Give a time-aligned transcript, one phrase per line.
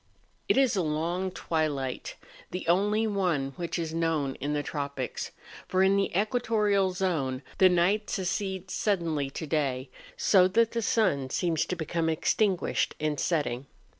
[0.49, 2.15] It is a long twilight,
[2.49, 5.29] the only one which is known in the tropics;
[5.67, 11.29] for in the equatorial zone the night succeeds suddenly to day, so that the sun
[11.29, 13.67] seems to become extinguished in setting.